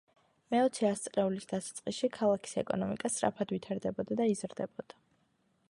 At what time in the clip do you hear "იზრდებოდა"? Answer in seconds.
4.35-5.03